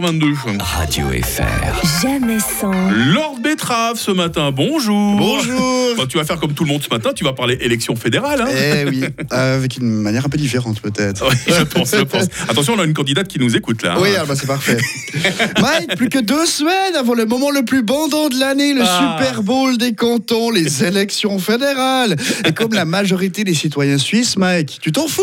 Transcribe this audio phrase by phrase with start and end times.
[0.00, 0.26] 22.
[0.60, 2.02] Radio FR.
[2.02, 2.72] Jamais sans.
[3.12, 5.16] Lord Betrave ce matin, bonjour.
[5.16, 5.94] Bonjour.
[5.98, 8.40] Bah, tu vas faire comme tout le monde ce matin, tu vas parler élection fédérale.
[8.42, 9.02] Hein Eh oui,
[9.32, 11.26] euh, avec une manière un peu différente peut-être.
[11.28, 12.24] oui, je pense, je pense.
[12.48, 13.94] Attention, on a une candidate qui nous écoute là.
[13.94, 13.98] hein.
[14.00, 14.78] Oui, ah bah c'est parfait.
[15.60, 19.18] Mike, plus que deux semaines avant le moment le plus bandant de l'année, le Ah.
[19.18, 22.16] Super Bowl des cantons, les élections fédérales.
[22.46, 25.22] Et comme la majorité des citoyens suisses, Mike, tu t'en fous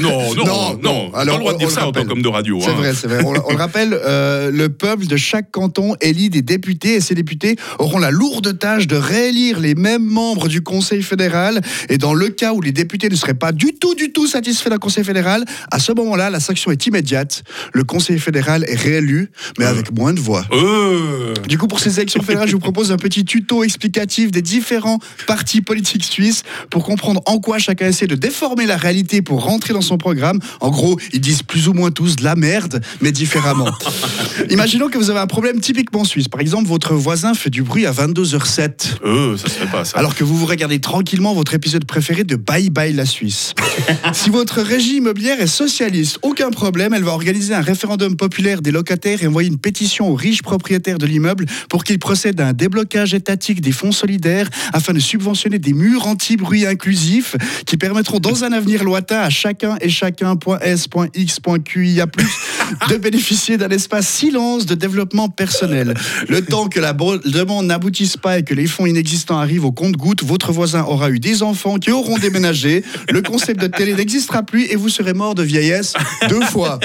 [0.00, 1.14] Non, non, non, Non, non.
[1.14, 2.58] Alors, pas le droit de on- dire on ça en tant qu'homme de radio.
[2.60, 2.74] C'est hein.
[2.74, 3.22] vrai, c'est vrai.
[3.24, 7.14] On, on le rappelle, euh, le peuple de chaque canton élit des députés et ces
[7.14, 11.60] députés auront la lourde tâche de réélire les mêmes membres du Conseil fédéral.
[11.88, 14.70] Et dans le cas où les députés ne seraient pas du tout, du tout satisfaits
[14.70, 17.42] d'un Conseil fédéral, à ce moment-là, la sanction est immédiate.
[17.72, 20.44] Le Conseil fédéral est réélu, mais avec moins de voix.
[20.52, 24.42] Euh, Du coup, pour ces élections fédérales, je vous propose un petit tuto explicatif des
[24.42, 29.44] différents partis politiques suisses pour comprendre en quoi chacun essaie de déformer la réalité pour
[29.44, 30.38] rentrer dans son programme.
[30.60, 33.70] En gros, ils disent plus ou moins tous de la merde, mais différemment.
[34.50, 36.28] Imaginons que vous avez un problème typiquement suisse.
[36.28, 38.98] Par exemple, votre voisin fait du bruit à 22h07.
[39.04, 39.98] euh, ça se fait pas ça.
[39.98, 43.54] Alors que vous vous regardez tranquillement votre épisode préféré de Bye Bye la Suisse.
[44.12, 48.70] si votre régie immobilière est socialiste, aucun problème, elle va organiser un référendum populaire des
[48.70, 52.52] locataires et envoyer une pétition aux riches propriétaires de l'immeuble pour qu'ils procèdent à un
[52.52, 58.44] déblocage étatique des fonds solidaires afin de subventionner des murs anti-bruit inclusifs qui permettront dans
[58.44, 62.06] un avenir lointain à chacun et chacun.s.x.QIA+,
[62.88, 65.94] de bénéficier d'un espace silence de développement personnel.
[66.28, 70.22] Le temps que la demande n'aboutisse pas et que les fonds inexistants arrivent au compte-goutte,
[70.24, 74.64] votre voisin aura eu des enfants qui auront déménagé, le concept de télé n'existera plus
[74.64, 75.94] et vous serez mort de vieillesse
[76.28, 76.78] deux fois.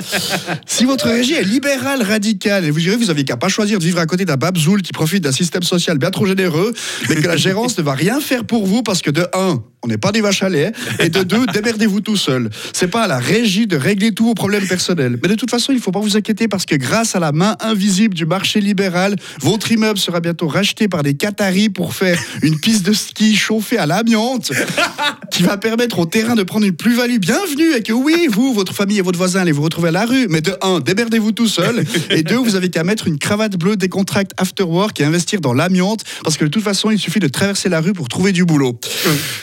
[0.65, 3.83] Si votre régie est libérale radicale, et vous direz vous avez qu'à pas choisir de
[3.83, 6.73] vivre à côté d'un babzoul qui profite d'un système social bien trop généreux,
[7.09, 9.87] mais que la gérance ne va rien faire pour vous parce que de 1, on
[9.87, 12.49] n'est pas des vaches à lait, et de 2, démerdez-vous tout seul.
[12.73, 15.19] C'est pas à la régie de régler tous vos problèmes personnels.
[15.21, 17.31] Mais de toute façon, il ne faut pas vous inquiéter parce que grâce à la
[17.31, 22.19] main invisible du marché libéral, votre immeuble sera bientôt racheté par des Qataris pour faire
[22.41, 24.51] une piste de ski chauffée à l'amiante
[25.31, 28.73] qui va permettre au terrain de prendre une plus-value bienvenue et que oui, vous, votre
[28.73, 30.27] famille et votre voisin allez vous retrouver à la rue.
[30.29, 31.83] Mais de 1, démerdez-vous tout seul.
[32.09, 35.41] Et 2, vous avez qu'à mettre une cravate bleue des contracts after work et investir
[35.41, 38.31] dans l'amiante parce que de toute façon, il suffit de traverser la rue pour trouver
[38.31, 38.79] du boulot.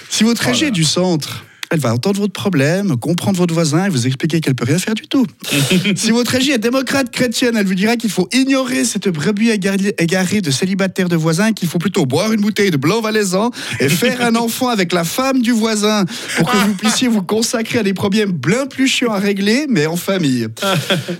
[0.09, 3.88] Si votre régie est du centre, elle va entendre votre problème, comprendre votre voisin et
[3.88, 5.27] vous expliquer qu'elle peut rien faire du tout.
[5.97, 10.41] si votre régie est démocrate chrétienne, elle vous dira qu'il faut ignorer cette brebis égarée
[10.43, 13.50] de célibataires de voisins, qu'il faut plutôt boire une bouteille de blanc valaisan
[13.81, 16.05] et faire un enfant avec la femme du voisin
[16.37, 19.87] pour que vous puissiez vous consacrer à des problèmes bien plus chiants à régler, mais
[19.87, 20.49] en famille.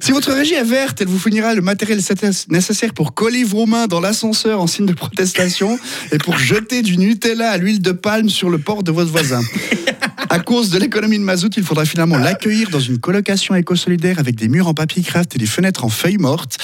[0.01, 2.01] Si votre régie est verte, elle vous fournira le matériel
[2.49, 5.79] nécessaire pour coller vos mains dans l'ascenseur en signe de protestation
[6.11, 9.41] et pour jeter du Nutella à l'huile de palme sur le port de votre voisin.
[10.33, 14.35] À cause de l'économie de mazout, il faudra finalement l'accueillir dans une colocation éco-solidaire avec
[14.35, 16.57] des murs en papier craft et des fenêtres en feuilles mortes.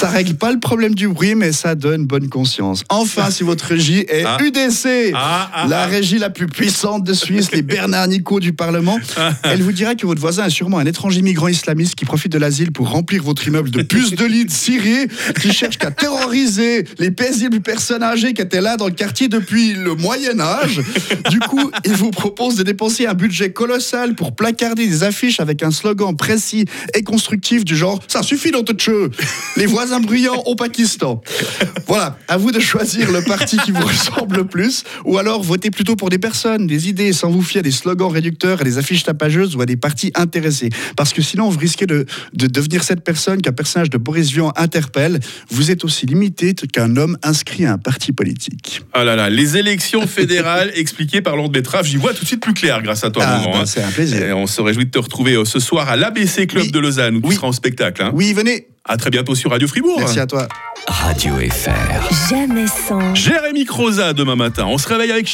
[0.00, 2.84] Ça règle pas le problème du bruit, mais ça donne bonne conscience.
[2.88, 4.38] Enfin, si votre régie est Ah.
[4.40, 8.98] UDC, Ah, ah, la régie la plus puissante de Suisse, les Bernard Nico du Parlement,
[9.42, 12.38] elle vous dira que votre voisin est sûrement un étranger migrant islamiste qui profite de
[12.38, 15.06] l'asile pour remplir votre immeuble de puces de lit de Syrie,
[15.38, 19.74] qui cherche qu'à terroriser les paisibles personnes âgées qui étaient là dans le quartier depuis
[19.74, 20.80] le Moyen Âge.
[21.28, 25.62] Du coup, il vous propose de dépenser un budget colossal pour placarder des affiches avec
[25.62, 29.10] un slogan précis et constructif du genre ça suffit dans toute chose.
[29.58, 31.20] Les voisins bruyants au Pakistan.
[31.88, 35.70] Voilà, à vous de choisir le parti qui vous ressemble le plus, ou alors votez
[35.70, 38.78] plutôt pour des personnes, des idées, sans vous fier à des slogans réducteurs, à des
[38.78, 40.68] affiches tapageuses ou à des partis intéressés.
[40.96, 44.52] Parce que sinon, vous risquez de, de devenir cette personne qu'un personnage de Boris Vian
[44.56, 45.18] interpelle.
[45.50, 48.82] Vous êtes aussi limité qu'un homme inscrit à un parti politique.
[48.92, 52.42] Ah là là, les élections fédérales expliquées par Lord Betrave, j'y vois tout de suite
[52.42, 53.66] plus clair grâce à toi, Ah, bah, hein.
[53.66, 54.22] c'est un plaisir.
[54.22, 56.70] Et on se réjouit de te retrouver euh, ce soir à l'ABC Club Oui.
[56.70, 57.34] de Lausanne où tu Oui.
[57.34, 58.02] seras en spectacle.
[58.02, 58.10] hein.
[58.14, 58.66] Oui, venez.
[58.84, 59.98] À très bientôt sur Radio Fribourg.
[59.98, 60.48] Merci à toi.
[60.86, 62.30] Radio FR.
[62.30, 63.14] Jamais sans.
[63.14, 64.64] Jérémy Croza demain matin.
[64.66, 65.28] On se réveille avec